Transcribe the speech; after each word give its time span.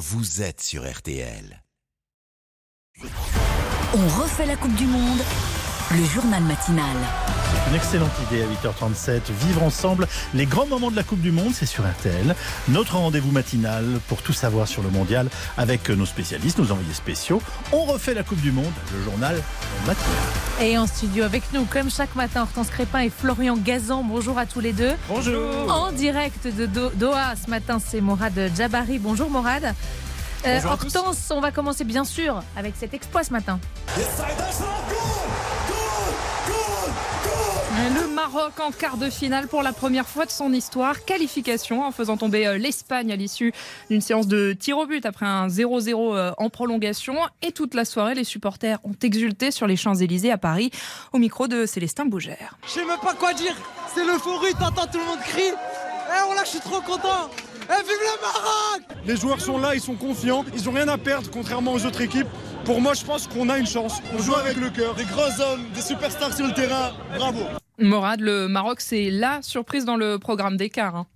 vous 0.00 0.40
êtes 0.40 0.62
sur 0.62 0.90
RTL. 0.90 1.62
On 3.92 4.08
refait 4.18 4.46
la 4.46 4.56
Coupe 4.56 4.74
du 4.74 4.86
Monde, 4.86 5.20
le 5.92 6.04
journal 6.04 6.42
matinal. 6.44 6.96
Une 7.68 7.74
excellente 7.76 8.10
idée 8.30 8.42
à 8.42 8.46
8h37. 8.46 9.20
Vivre 9.46 9.62
ensemble 9.62 10.06
les 10.34 10.46
grands 10.46 10.66
moments 10.66 10.90
de 10.90 10.96
la 10.96 11.02
Coupe 11.02 11.20
du 11.20 11.32
Monde, 11.32 11.52
c'est 11.54 11.66
sur 11.66 11.84
RTL. 11.84 12.34
Notre 12.68 12.96
rendez-vous 12.96 13.30
matinal 13.32 13.84
pour 14.08 14.22
tout 14.22 14.32
savoir 14.32 14.68
sur 14.68 14.82
le 14.82 14.90
mondial 14.90 15.28
avec 15.58 15.88
nos 15.90 16.06
spécialistes, 16.06 16.58
nos 16.58 16.70
envoyés 16.70 16.94
spéciaux. 16.94 17.42
On 17.72 17.84
refait 17.84 18.14
la 18.14 18.22
Coupe 18.22 18.40
du 18.40 18.52
Monde, 18.52 18.72
le 18.96 19.02
journal 19.02 19.36
matinal. 19.86 20.16
Et 20.60 20.78
en 20.78 20.86
studio 20.86 21.24
avec 21.24 21.42
nous, 21.52 21.64
comme 21.64 21.90
chaque 21.90 22.14
matin, 22.14 22.42
Hortense 22.42 22.68
Crépin 22.68 23.00
et 23.00 23.10
Florian 23.10 23.56
Gazan. 23.56 24.04
Bonjour 24.04 24.38
à 24.38 24.46
tous 24.46 24.60
les 24.60 24.72
deux. 24.72 24.92
Bonjour. 25.08 25.70
En 25.72 25.90
direct 25.92 26.46
de 26.46 26.66
Do- 26.66 26.90
Doha 26.94 27.34
ce 27.42 27.50
matin, 27.50 27.78
c'est 27.84 28.00
Morad 28.00 28.32
Jabari. 28.56 28.98
Bonjour 28.98 29.28
Morad. 29.30 29.74
Euh. 30.46 30.60
Hortense, 30.64 31.30
on 31.30 31.40
va 31.40 31.50
commencer 31.50 31.84
bien 31.84 32.04
sûr 32.04 32.42
avec 32.56 32.74
cet 32.76 32.94
exploit 32.94 33.24
ce 33.24 33.32
matin. 33.32 33.60
Le 37.94 38.14
Maroc 38.14 38.52
en 38.60 38.70
quart 38.70 38.96
de 38.96 39.10
finale 39.10 39.48
pour 39.48 39.62
la 39.62 39.72
première 39.72 40.06
fois 40.06 40.26
de 40.26 40.30
son 40.30 40.52
histoire. 40.52 41.04
Qualification 41.04 41.84
en 41.84 41.92
faisant 41.92 42.16
tomber 42.16 42.46
euh, 42.46 42.58
l'Espagne 42.58 43.12
à 43.12 43.16
l'issue 43.16 43.52
d'une 43.90 44.00
séance 44.00 44.26
de 44.26 44.52
tir 44.52 44.78
au 44.78 44.86
but 44.86 45.04
après 45.06 45.26
un 45.26 45.48
0-0 45.48 46.14
euh, 46.14 46.32
en 46.36 46.50
prolongation. 46.50 47.16
Et 47.42 47.52
toute 47.52 47.74
la 47.74 47.84
soirée, 47.84 48.14
les 48.14 48.24
supporters 48.24 48.78
ont 48.84 48.94
exulté 49.02 49.50
sur 49.50 49.66
les 49.66 49.76
Champs-Élysées 49.76 50.30
à 50.30 50.38
Paris 50.38 50.70
au 51.12 51.18
micro 51.18 51.48
de 51.48 51.66
Célestin 51.66 52.06
Bougère. 52.06 52.56
Je 52.66 52.70
sais 52.70 52.84
même 52.84 53.00
pas 53.02 53.14
quoi 53.14 53.34
dire. 53.34 53.56
C'est 53.94 54.04
l'euphorie, 54.04 54.52
t'entends 54.54 54.86
tout 54.86 54.98
le 54.98 55.04
monde 55.04 55.20
crier. 55.20 55.52
Eh, 55.52 56.22
oh 56.28 56.34
là, 56.34 56.42
je 56.44 56.50
suis 56.50 56.60
trop 56.60 56.80
content. 56.80 57.30
Eh, 57.72 57.82
vive 57.82 57.98
le 58.00 58.20
Maroc 58.20 58.82
Les 59.06 59.16
joueurs 59.16 59.40
sont 59.40 59.58
là, 59.58 59.74
ils 59.74 59.80
sont 59.80 59.94
confiants, 59.94 60.44
ils 60.54 60.68
ont 60.68 60.72
rien 60.72 60.88
à 60.88 60.98
perdre 60.98 61.30
contrairement 61.30 61.72
aux 61.72 61.84
autres 61.86 62.00
équipes. 62.00 62.26
Pour 62.64 62.80
moi, 62.80 62.94
je 62.94 63.04
pense 63.04 63.26
qu'on 63.28 63.48
a 63.48 63.58
une 63.58 63.66
chance. 63.66 64.00
On 64.12 64.18
joue 64.22 64.34
avec 64.34 64.56
le 64.56 64.70
cœur. 64.70 64.94
Des 64.94 65.04
grands 65.04 65.40
hommes, 65.40 65.64
des 65.74 65.80
superstars 65.80 66.34
sur 66.34 66.46
le 66.46 66.52
terrain. 66.52 66.92
Bravo. 67.16 67.40
Morad, 67.78 68.20
le 68.20 68.48
Maroc, 68.48 68.80
c'est 68.80 69.08
la 69.10 69.40
surprise 69.42 69.84
dans 69.84 69.96
le 69.96 70.18
programme 70.18 70.56
d'écart. 70.56 70.96
hein. 70.96 71.06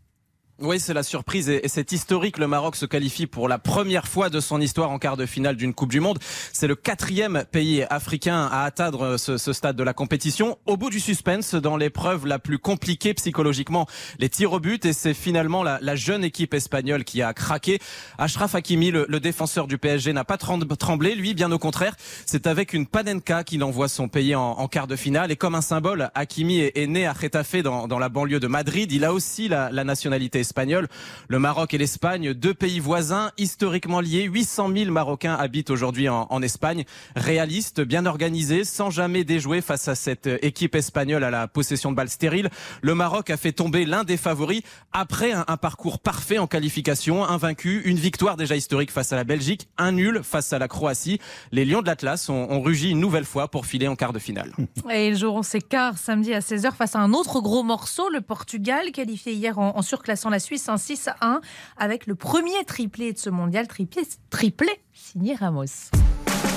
Oui, 0.61 0.79
c'est 0.79 0.95
la 0.95 1.03
surprise 1.03 1.49
et 1.49 1.63
c'est 1.67 1.91
historique. 1.91 2.39
Le 2.39 2.47
Maroc 2.47 2.77
se 2.77 2.87
qualifie 2.87 3.27
pour 3.27 3.49
la 3.49 3.59
première 3.59 4.07
fois 4.07 4.31
de 4.31 4.39
son 4.39 4.61
histoire 4.61 4.93
en 4.93 5.01
quart 5.01 5.17
de 5.17 5.27
finale 5.27 5.57
d'une 5.57 5.75
Coupe 5.75 5.91
du 5.91 5.99
Monde. 5.99 6.21
C'est 6.53 6.69
le 6.69 6.77
quatrième 6.77 7.45
pays 7.51 7.83
africain 7.91 8.49
à 8.53 8.63
atteindre 8.63 9.17
ce, 9.17 9.37
stade 9.53 9.75
de 9.75 9.83
la 9.83 9.93
compétition. 9.95 10.57
Au 10.67 10.77
bout 10.77 10.91
du 10.91 11.01
suspense, 11.01 11.57
dans 11.57 11.77
l'épreuve 11.77 12.25
la 12.27 12.39
plus 12.39 12.59
compliquée 12.59 13.15
psychologiquement, 13.15 13.89
les 14.21 14.29
tirs 14.29 14.53
au 14.53 14.61
but. 14.61 14.85
Et 14.85 14.93
c'est 14.93 15.13
finalement 15.13 15.65
la, 15.65 15.97
jeune 15.97 16.23
équipe 16.23 16.55
espagnole 16.55 17.03
qui 17.03 17.21
a 17.21 17.35
craqué. 17.35 17.81
Ashraf 18.19 18.55
Hakimi, 18.55 18.93
le, 18.93 19.07
le 19.09 19.19
défenseur 19.19 19.67
du 19.67 19.77
PSG, 19.77 20.13
n'a 20.13 20.25
pas 20.25 20.37
trem- 20.39 20.65
tremblé. 20.77 21.17
Lui, 21.17 21.35
bien 21.35 21.51
au 21.51 21.59
contraire, 21.59 21.97
c'est 22.27 22.47
avec 22.47 22.75
une 22.75 22.87
panenka 22.87 23.43
qu'il 23.43 23.65
envoie 23.65 23.89
son 23.89 24.07
pays 24.07 24.37
en, 24.37 24.53
en 24.53 24.69
quart 24.69 24.87
de 24.87 24.95
finale. 24.95 25.33
Et 25.33 25.37
comme 25.37 25.57
un 25.57 25.63
symbole, 25.63 26.11
Hakimi 26.15 26.61
est, 26.61 26.87
né 26.87 27.09
à 27.09 27.15
Getafe 27.21 27.57
dans, 27.57 27.89
dans 27.89 27.99
la 27.99 28.09
banlieue 28.09 28.39
de 28.39 28.47
Madrid. 28.47 28.93
Il 28.93 29.05
a 29.05 29.13
aussi 29.13 29.49
la, 29.49 29.73
la 29.73 29.83
nationalité 29.83 30.44
espagnole. 30.45 30.89
Le 31.29 31.39
Maroc 31.39 31.73
et 31.73 31.79
l'Espagne, 31.79 32.35
deux 32.35 32.55
pays 32.55 32.79
voisins 32.79 33.31
historiquement 33.39 34.01
liés. 34.01 34.25
800 34.25 34.71
000 34.77 34.91
Marocains 34.91 35.35
habitent 35.35 35.71
aujourd'hui 35.71 36.09
en, 36.09 36.43
Espagne. 36.43 36.85
Réalistes, 37.17 37.81
bien 37.81 38.05
organisés, 38.05 38.65
sans 38.65 38.91
jamais 38.91 39.25
déjouer 39.25 39.63
face 39.63 39.89
à 39.89 39.95
cette 39.95 40.29
équipe 40.43 40.75
espagnole 40.75 41.25
à 41.25 41.31
la 41.31 41.49
possession 41.49 41.91
de 41.91 41.97
balles 41.97 42.11
stériles. 42.11 42.51
Le 42.83 42.95
Maroc 42.95 43.31
a 43.31 43.37
fait 43.37 43.53
tomber 43.53 43.87
l'un 43.87 44.05
des 44.05 44.19
favoris 44.19 44.63
après 44.93 45.33
un, 45.33 45.57
parcours 45.57 45.99
parfait 45.99 46.39
en 46.39 46.47
qualification, 46.47 47.25
invaincu, 47.25 47.83
une 47.87 47.97
victoire 47.97 48.37
déjà 48.37 48.57
historique 48.57 48.91
face 48.91 49.13
à 49.13 49.17
la 49.17 49.25
Belgique, 49.25 49.69
un 49.79 49.93
nul 49.93 50.21
face 50.23 50.53
à 50.53 50.59
la 50.59 50.69
Croatie. 50.69 51.19
Les 51.51 51.65
Lions 51.65 51.81
de 51.81 51.87
l'Atlas 51.87 52.29
ont, 52.29 52.61
rugi 52.61 52.91
une 52.91 53.01
nouvelle 53.01 53.25
fois 53.25 53.49
pour 53.49 53.65
filer 53.67 53.89
en 53.89 53.97
quart 53.97 54.13
de 54.13 54.19
finale. 54.19 54.53
Et 54.93 55.09
ils 55.09 55.17
joueront 55.17 55.43
ses 55.43 55.61
quarts 55.61 55.99
samedi 55.99 56.35
à 56.35 56.41
16h 56.41 56.75
face 56.75 56.95
à 56.95 56.99
un 56.99 57.13
autre 57.13 57.41
gros 57.41 57.63
morceau, 57.63 58.09
le 58.11 58.21
Portugal, 58.21 58.93
qualifié 58.93 59.33
hier 59.33 59.59
en, 59.59 59.77
en 59.77 59.83
surclassant 59.83 60.31
la 60.35 60.41
Suisse 60.41 60.69
en 60.69 60.77
6 60.77 61.09
à 61.09 61.17
1, 61.21 61.41
avec 61.77 62.09
le 62.09 62.17
premier 62.17 62.65
triplé 62.67 63.13
de 63.13 63.19
ce 63.19 63.31
mondial, 63.31 63.69
triplé, 63.69 64.03
triplé 64.31 64.69
signé 64.93 65.37
Ramos. 65.37 65.91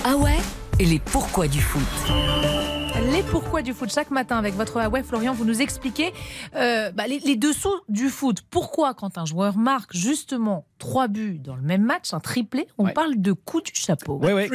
Ah 0.04 0.18
ouais? 0.18 0.38
Et 0.80 0.86
les 0.86 0.98
pourquoi 0.98 1.48
du 1.48 1.62
foot? 1.62 2.77
Les 3.00 3.22
pourquoi 3.24 3.62
du 3.62 3.74
foot 3.74 3.90
chaque 3.94 4.12
matin 4.12 4.38
avec 4.38 4.56
votre 4.56 4.78
Ah 4.80 4.90
ouais 4.90 5.04
Florian, 5.04 5.34
vous 5.34 5.46
nous 5.46 5.62
expliquez 5.62 6.14
euh, 6.56 6.92
bah, 6.92 7.08
les, 7.08 7.20
les 7.20 7.36
dessous 7.36 7.74
du 7.90 8.10
foot. 8.10 8.40
Pourquoi 8.50 8.94
quand 8.94 9.18
un 9.18 9.26
joueur 9.26 9.58
marque 9.58 9.96
justement 9.96 10.66
trois 10.80 11.08
buts 11.08 11.40
dans 11.40 11.56
le 11.56 11.62
même 11.62 11.84
match, 11.84 12.14
un 12.14 12.20
triplé, 12.20 12.68
on 12.78 12.86
Ouais. 12.86 12.94
parle 12.94 13.16
de 13.18 13.32
coup 13.34 13.62
du 13.62 13.72
chapeau. 13.74 14.18
Ouais, 14.18 14.34
ouais. 14.34 14.50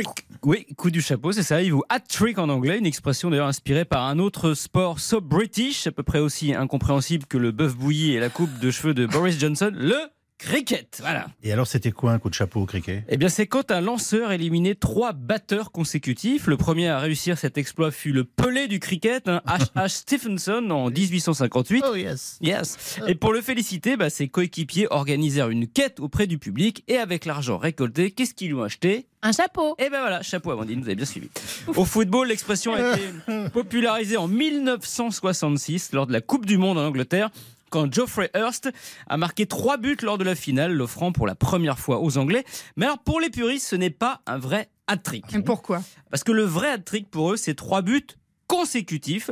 Oui, 0.45 0.67
coup 0.77 0.91
du 0.91 1.01
chapeau, 1.01 1.33
c'est 1.33 1.43
ça. 1.43 1.63
Il 1.63 1.73
vous 1.73 1.85
hat-trick 1.89 2.39
en 2.39 2.49
anglais, 2.49 2.79
une 2.79 2.87
expression 2.87 3.31
d'ailleurs 3.31 3.47
inspirée 3.47 3.85
par 3.85 4.05
un 4.07 4.19
autre 4.19 4.55
sport 4.55 4.99
so 5.01 5.21
british, 5.21 5.87
à 5.87 5.93
peu 5.93 6.03
près 6.03 6.19
aussi 6.19 6.53
incompréhensible 6.55 7.27
que 7.27 7.39
le 7.39 7.53
bœuf 7.53 7.77
bouilli 7.77 8.13
et 8.13 8.21
la 8.21 8.29
coupe 8.29 8.59
de 8.59 8.71
cheveux 8.71 8.95
de 8.95 9.07
Boris 9.07 9.39
Johnson, 9.39 9.71
le 9.75 9.97
cricket. 10.43 10.99
Voilà. 11.01 11.27
Et 11.43 11.53
alors, 11.53 11.67
c'était 11.67 11.93
quoi 11.93 12.13
un 12.13 12.19
coup 12.19 12.29
de 12.29 12.35
chapeau 12.35 12.61
au 12.61 12.67
cricket? 12.67 13.05
Eh 13.09 13.17
bien, 13.17 13.29
c'est 13.29 13.47
quand 13.47 13.71
un 13.71 13.81
lanceur 13.81 14.33
éliminait 14.33 14.75
trois 14.75 15.13
batteurs 15.13 15.73
consécutifs. 15.73 16.47
Le 16.47 16.57
premier 16.57 16.89
à 16.89 16.99
réussir 16.99 17.39
cet 17.39 17.59
exploit 17.59 17.91
fut 17.91 18.13
le 18.13 18.25
Pelé 18.25 18.69
du 18.69 18.81
cricket, 18.81 19.29
hein, 19.29 19.41
H.H. 19.47 19.89
Stephenson, 20.03 20.69
en 20.71 20.91
1858. 20.91 21.85
Oh 21.89 21.95
yes. 21.95 22.39
Yes. 22.41 22.99
Et 23.07 23.15
pour 23.15 23.33
le 23.33 23.41
féliciter, 23.41 23.97
bah, 23.97 24.11
ses 24.11 24.29
coéquipiers 24.29 24.87
organisèrent 24.91 25.49
une 25.51 25.67
quête 25.67 26.01
auprès 26.01 26.27
du 26.27 26.39
public 26.39 26.85
et 26.89 26.97
avec 26.99 27.25
l'argent 27.25 27.59
récolté, 27.59 28.11
qu'est-ce 28.11 28.35
qu'ils 28.35 28.49
lui 28.49 28.55
ont 28.55 28.63
acheté? 28.63 29.07
Un 29.25 29.31
chapeau. 29.31 29.77
et 29.79 29.89
ben 29.89 30.01
voilà, 30.01 30.21
chapeau 30.23 30.51
Amandine, 30.51 30.81
vous 30.81 30.87
avez 30.87 30.97
bien 30.97 31.05
suivi. 31.05 31.29
Au 31.69 31.85
football, 31.85 32.27
l'expression 32.27 32.75
a 32.75 32.97
été 32.97 33.03
popularisée 33.53 34.17
en 34.17 34.27
1966 34.27 35.93
lors 35.93 36.09
de 36.09 36.13
la 36.13 36.21
Coupe 36.21 36.45
du 36.45 36.59
Monde 36.59 36.79
en 36.79 36.85
Angleterre. 36.87 37.31
Quand 37.73 37.91
Geoffrey 37.91 38.31
Hurst 38.35 38.71
a 39.09 39.17
marqué 39.17 39.47
trois 39.47 39.79
buts 39.79 39.97
lors 40.03 40.19
de 40.19 40.25
la 40.25 40.35
finale, 40.35 40.75
l'offrant 40.75 41.11
pour 41.11 41.27
la 41.27 41.35
première 41.35 41.79
fois 41.79 42.03
aux 42.03 42.19
Anglais. 42.19 42.45
Mais 42.77 42.85
alors 42.85 42.99
pour 42.99 43.19
les 43.19 43.31
puristes, 43.31 43.67
ce 43.67 43.77
n'est 43.77 43.89
pas 43.89 44.21
un 44.27 44.37
vrai 44.37 44.69
hat-trick. 44.89 45.35
Et 45.35 45.41
pourquoi? 45.41 45.83
Parce 46.11 46.23
que 46.23 46.33
le 46.33 46.43
vrai 46.43 46.69
hat-trick 46.69 47.11
pour 47.11 47.33
eux, 47.33 47.39
c'est 47.39 47.55
trois 47.55 47.81
buts 47.81 48.07
consécutifs. 48.47 49.31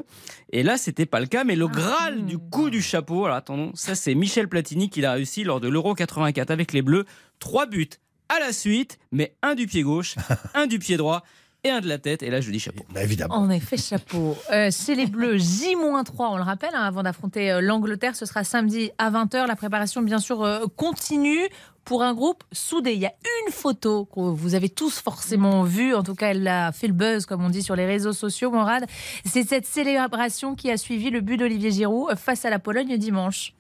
Et 0.53 0.63
là, 0.63 0.79
c'était 0.79 1.05
pas 1.05 1.21
le 1.21 1.27
cas, 1.27 1.45
mais 1.45 1.55
le 1.55 1.69
Graal 1.69 2.25
du 2.25 2.39
coup 2.39 2.71
du 2.71 2.81
chapeau, 2.81 3.27
alors 3.27 3.37
attendons, 3.37 3.73
ça 3.75 3.95
c'est 3.95 4.15
Michel 4.15 4.49
Platini 4.49 4.89
qui 4.89 5.03
l'a 5.03 5.13
réussi 5.13 5.45
lors 5.45 5.61
de 5.61 5.69
l'Euro 5.69 5.95
84 5.95 6.51
avec 6.51 6.73
les 6.73 6.81
Bleus. 6.81 7.05
Trois 7.41 7.67
buts 7.67 7.91
à 8.31 8.41
la 8.41 8.55
suite, 8.55 8.99
mais 9.13 9.37
un 9.43 9.55
du 9.55 9.67
pied 9.67 9.83
gauche, 9.83 10.15
un 10.55 10.67
du 10.67 10.79
pied 10.79 10.97
droit 10.97 11.25
et 11.65 11.71
un 11.71 11.81
de 11.81 11.89
la 11.89 11.99
tête. 11.99 12.23
Et 12.23 12.31
là, 12.31 12.41
je 12.41 12.51
dis 12.51 12.59
chapeau. 12.59 12.85
Bah, 12.93 13.03
évidemment. 13.03 13.35
En 13.35 13.51
effet, 13.51 13.77
chapeau. 13.77 14.37
Euh, 14.53 14.71
chez 14.71 14.95
les 14.95 15.07
Bleus, 15.07 15.39
J-3, 15.39 16.05
on 16.19 16.37
le 16.37 16.43
rappelle, 16.43 16.75
hein, 16.75 16.85
avant 16.85 17.03
d'affronter 17.03 17.51
euh, 17.51 17.61
l'Angleterre, 17.61 18.17
ce 18.17 18.27
sera 18.27 18.45
samedi 18.45 18.91
à 18.99 19.11
20h. 19.11 19.47
La 19.47 19.57
préparation, 19.57 20.03
bien 20.03 20.19
sûr, 20.19 20.43
euh, 20.43 20.67
continue 20.77 21.49
pour 21.85 22.03
un 22.03 22.15
groupe 22.15 22.45
soudé. 22.53 22.93
Il 22.93 23.01
y 23.01 23.07
a 23.07 23.13
une 23.47 23.53
photo 23.53 24.05
que 24.05 24.21
vous 24.21 24.55
avez 24.55 24.69
tous 24.69 25.01
forcément 25.01 25.65
vue, 25.65 25.95
en 25.95 26.03
tout 26.03 26.15
cas, 26.15 26.29
elle 26.29 26.47
a 26.47 26.73
fait 26.73 26.87
le 26.87 26.93
buzz, 26.93 27.27
comme 27.27 27.45
on 27.45 27.51
dit 27.51 27.63
sur 27.63 27.75
les 27.75 27.87
réseaux 27.87 28.13
sociaux, 28.13 28.51
Morad. 28.51 28.87
C'est 29.25 29.49
cette 29.49 29.67
célébration 29.67 30.55
qui 30.55 30.71
a 30.71 30.77
suivi 30.77 31.11
le 31.11 31.21
but 31.21 31.37
d'Olivier 31.37 31.71
Giroud 31.71 32.15
face 32.17 32.45
à 32.45 32.51
la 32.51 32.59
Pologne 32.59 32.97
dimanche. 32.97 33.55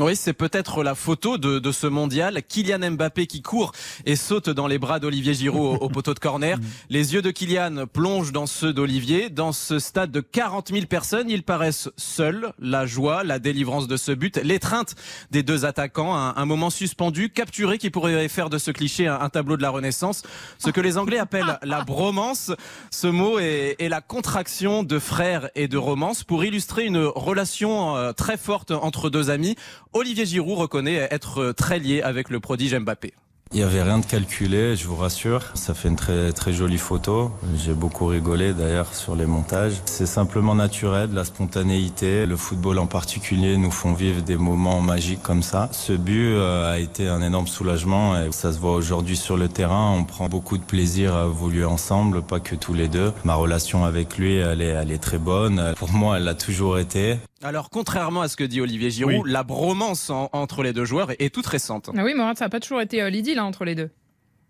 Oui, 0.00 0.14
c'est 0.14 0.32
peut-être 0.32 0.84
la 0.84 0.94
photo 0.94 1.38
de, 1.38 1.58
de 1.58 1.72
ce 1.72 1.88
mondial. 1.88 2.40
Kylian 2.46 2.92
Mbappé 2.92 3.26
qui 3.26 3.42
court 3.42 3.72
et 4.06 4.14
saute 4.14 4.48
dans 4.48 4.68
les 4.68 4.78
bras 4.78 5.00
d'Olivier 5.00 5.34
Giroud 5.34 5.78
au, 5.80 5.84
au 5.84 5.88
poteau 5.88 6.14
de 6.14 6.20
corner. 6.20 6.56
Les 6.88 7.14
yeux 7.14 7.22
de 7.22 7.32
Kylian 7.32 7.86
plongent 7.92 8.30
dans 8.30 8.46
ceux 8.46 8.72
d'Olivier. 8.72 9.28
Dans 9.28 9.50
ce 9.50 9.80
stade 9.80 10.12
de 10.12 10.20
40 10.20 10.68
000 10.68 10.86
personnes, 10.86 11.28
ils 11.28 11.42
paraissent 11.42 11.88
seuls. 11.96 12.52
La 12.60 12.86
joie, 12.86 13.24
la 13.24 13.40
délivrance 13.40 13.88
de 13.88 13.96
ce 13.96 14.12
but, 14.12 14.36
l'étreinte 14.44 14.94
des 15.32 15.42
deux 15.42 15.64
attaquants, 15.64 16.14
un, 16.14 16.34
un 16.36 16.44
moment 16.44 16.70
suspendu, 16.70 17.30
capturé 17.30 17.78
qui 17.78 17.90
pourrait 17.90 18.28
faire 18.28 18.50
de 18.50 18.58
ce 18.58 18.70
cliché 18.70 19.08
un, 19.08 19.18
un 19.20 19.28
tableau 19.30 19.56
de 19.56 19.62
la 19.62 19.70
Renaissance. 19.70 20.22
Ce 20.58 20.70
que 20.70 20.80
les 20.80 20.96
Anglais 20.96 21.18
appellent 21.18 21.58
la 21.64 21.82
bromance. 21.82 22.52
Ce 22.92 23.08
mot 23.08 23.40
est, 23.40 23.74
est 23.80 23.88
la 23.88 24.00
contraction 24.00 24.84
de 24.84 24.98
frère 25.00 25.50
et 25.56 25.66
de 25.66 25.76
romance 25.76 26.22
pour 26.22 26.44
illustrer 26.44 26.84
une 26.84 26.98
relation 26.98 27.96
euh, 27.96 28.12
très 28.12 28.36
forte 28.36 28.70
entre 28.70 29.10
deux 29.10 29.30
amis. 29.30 29.56
Olivier 29.92 30.26
Giroud 30.26 30.58
reconnaît 30.58 31.08
être 31.10 31.52
très 31.52 31.78
lié 31.78 32.02
avec 32.02 32.28
le 32.28 32.40
prodige 32.40 32.74
Mbappé. 32.78 33.14
Il 33.52 33.56
n'y 33.56 33.62
avait 33.62 33.82
rien 33.82 33.98
de 33.98 34.04
calculé, 34.04 34.76
je 34.76 34.86
vous 34.86 34.96
rassure. 34.96 35.42
Ça 35.54 35.72
fait 35.72 35.88
une 35.88 35.96
très 35.96 36.32
très 36.32 36.52
jolie 36.52 36.76
photo. 36.76 37.32
J'ai 37.56 37.72
beaucoup 37.72 38.04
rigolé 38.04 38.52
d'ailleurs 38.52 38.94
sur 38.94 39.16
les 39.16 39.24
montages. 39.24 39.80
C'est 39.86 40.04
simplement 40.04 40.54
naturel, 40.54 41.14
la 41.14 41.24
spontanéité. 41.24 42.26
Le 42.26 42.36
football 42.36 42.78
en 42.78 42.86
particulier 42.86 43.56
nous 43.56 43.70
font 43.70 43.94
vivre 43.94 44.20
des 44.20 44.36
moments 44.36 44.82
magiques 44.82 45.22
comme 45.22 45.42
ça. 45.42 45.70
Ce 45.72 45.94
but 45.94 46.34
euh, 46.34 46.70
a 46.70 46.78
été 46.78 47.08
un 47.08 47.22
énorme 47.22 47.46
soulagement 47.46 48.20
et 48.20 48.32
ça 48.32 48.52
se 48.52 48.58
voit 48.58 48.74
aujourd'hui 48.74 49.16
sur 49.16 49.38
le 49.38 49.48
terrain. 49.48 49.94
On 49.96 50.04
prend 50.04 50.28
beaucoup 50.28 50.58
de 50.58 50.64
plaisir 50.64 51.16
à 51.16 51.24
évoluer 51.24 51.64
ensemble, 51.64 52.20
pas 52.20 52.40
que 52.40 52.54
tous 52.54 52.74
les 52.74 52.88
deux. 52.88 53.14
Ma 53.24 53.34
relation 53.34 53.86
avec 53.86 54.18
lui, 54.18 54.34
elle 54.36 54.60
est, 54.60 54.66
elle 54.66 54.92
est 54.92 55.02
très 55.02 55.18
bonne. 55.18 55.72
Pour 55.78 55.90
moi, 55.90 56.18
elle 56.18 56.24
l'a 56.24 56.34
toujours 56.34 56.78
été. 56.78 57.16
Alors, 57.42 57.70
contrairement 57.70 58.22
à 58.22 58.28
ce 58.28 58.36
que 58.36 58.44
dit 58.44 58.60
Olivier 58.60 58.90
Giroud, 58.90 59.26
la 59.26 59.42
bromance 59.44 60.10
en- 60.10 60.28
entre 60.32 60.62
les 60.62 60.72
deux 60.72 60.84
joueurs 60.84 61.12
est, 61.12 61.20
est 61.22 61.32
toute 61.32 61.46
récente. 61.46 61.90
Ah 61.96 62.02
oui, 62.04 62.14
Morad, 62.14 62.36
ça 62.36 62.46
n'a 62.46 62.48
pas 62.48 62.58
toujours 62.60 62.80
été 62.80 63.00
euh, 63.00 63.10
l'idylle 63.10 63.38
hein, 63.38 63.44
entre 63.44 63.64
les 63.64 63.74
deux. 63.76 63.90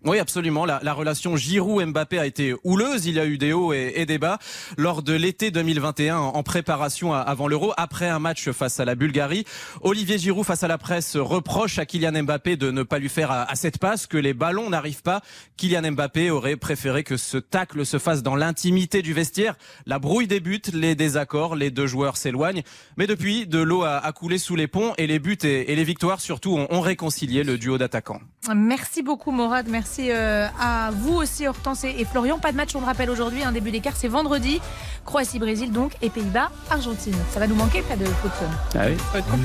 Oui, 0.05 0.19
absolument. 0.19 0.65
La, 0.65 0.79
la 0.83 0.93
relation 0.93 1.37
Giroud-Mbappé 1.37 2.19
a 2.19 2.27
été 2.27 2.55
houleuse. 2.63 3.07
Il 3.07 3.17
y 3.17 3.21
a 3.21 3.27
eu 3.27 3.37
des 3.37 3.53
hauts 3.53 3.73
et, 3.73 4.07
des 4.07 4.19
bas 4.19 4.39
lors 4.77 5.03
de 5.03 5.13
l'été 5.13 5.51
2021 5.51 6.17
en, 6.17 6.43
préparation 6.43 7.13
avant 7.13 7.49
l'Euro. 7.49 7.73
Après 7.77 8.09
un 8.09 8.19
match 8.19 8.51
face 8.51 8.79
à 8.79 8.85
la 8.85 8.95
Bulgarie, 8.95 9.45
Olivier 9.81 10.19
Giroud, 10.19 10.45
face 10.45 10.63
à 10.63 10.69
la 10.69 10.79
presse, 10.79 11.17
reproche 11.17 11.79
à 11.79 11.87
Kylian 11.87 12.23
Mbappé 12.23 12.57
de 12.57 12.71
ne 12.71 12.85
pas 12.85 12.99
lui 12.99 13.09
faire 13.09 13.31
à, 13.31 13.51
à 13.51 13.55
cette 13.57 13.79
passe, 13.79 14.07
que 14.07 14.17
les 14.17 14.35
ballons 14.35 14.71
n'arrivent 14.71 15.03
pas. 15.03 15.21
Kylian 15.57 15.93
Mbappé 15.93 16.31
aurait 16.31 16.57
préféré 16.57 17.03
que 17.03 17.17
ce 17.17 17.37
tacle 17.37 17.85
se 17.85 17.99
fasse 17.99 18.23
dans 18.23 18.37
l'intimité 18.37 19.03
du 19.03 19.13
vestiaire. 19.13 19.57
La 19.85 19.99
brouille 19.99 20.29
débute, 20.29 20.73
les 20.73 20.95
désaccords, 20.95 21.57
les 21.57 21.71
deux 21.71 21.87
joueurs 21.87 22.17
s'éloignent. 22.17 22.63
Mais 22.97 23.07
depuis, 23.07 23.47
de 23.47 23.59
l'eau 23.59 23.83
a, 23.83 24.13
coulé 24.13 24.39
sous 24.39 24.57
les 24.57 24.69
ponts 24.69 24.95
et 24.97 25.07
les 25.07 25.19
buts 25.19 25.39
et, 25.43 25.75
les 25.75 25.85
victoires 25.85 26.21
surtout 26.21 26.57
ont, 26.57 26.81
réconcilié 26.81 27.43
le 27.43 27.59
duo 27.59 27.79
d'attaquants. 27.79 28.21
Merci 28.55 29.03
beaucoup 29.03 29.31
Morad, 29.31 29.69
euh, 29.99 30.47
à 30.61 30.91
vous 30.93 31.15
aussi 31.15 31.47
Hortense 31.47 31.85
et, 31.85 31.95
et 31.99 32.05
Florian. 32.05 32.39
Pas 32.39 32.53
de 32.53 32.57
match, 32.57 32.75
on 32.75 32.81
le 32.81 32.87
rappelle 32.87 33.11
aujourd'hui, 33.11 33.43
un 33.43 33.53
début 33.53 33.71
d'écart, 33.71 33.95
c'est 33.97 34.09
vendredi. 34.09 34.61
Croatie-Brésil 35.05 35.73
donc 35.73 35.93
et 36.03 36.11
Pays-Bas-Argentine. 36.11 37.17
Ça 37.33 37.41
va 37.41 37.47
nous 37.47 37.55
manquer 37.55 37.81
pas 37.83 37.97
de 37.97 38.05
foot. 38.05 38.31
Ah 38.75 38.81
oui. 38.89 38.97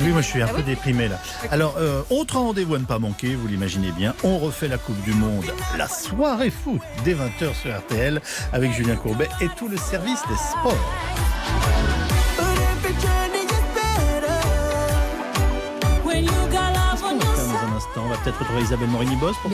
Oui, 0.01 0.09
moi 0.11 0.21
je 0.21 0.27
suis 0.27 0.41
un 0.41 0.45
Ah 0.49 0.51
peu 0.51 0.57
oui 0.57 0.63
déprimé 0.63 1.07
là. 1.07 1.19
Alors, 1.51 1.75
euh, 1.77 2.01
autre 2.09 2.37
rendez-vous 2.37 2.75
à 2.75 2.79
ne 2.79 2.85
pas 2.85 2.99
manquer, 2.99 3.35
vous 3.35 3.47
l'imaginez 3.47 3.91
bien, 3.91 4.13
on 4.23 4.37
refait 4.39 4.67
la 4.67 4.77
Coupe 4.77 5.01
du 5.03 5.13
Monde, 5.13 5.45
la 5.77 5.87
soirée 5.87 6.51
foot, 6.51 6.81
dès 7.05 7.13
20h 7.13 7.53
sur 7.61 7.75
RTL, 7.77 8.21
avec 8.51 8.73
Julien 8.73 8.95
Courbet 8.95 9.29
et 9.41 9.47
tout 9.57 9.69
le 9.69 9.77
service 9.77 10.21
des 10.27 10.35
sports. 10.35 10.77
Qu'est-ce 16.53 17.09
qu'on 17.09 17.17
va 17.17 17.35
faire 17.35 17.47
dans 17.47 17.73
un 17.73 17.77
instant 17.77 18.03
On 18.05 18.09
va 18.09 18.17
peut-être 18.17 18.39
retrouver 18.39 18.61
Isabelle 18.61 18.89
Morini-Boss 18.89 19.35
pour. 19.41 19.51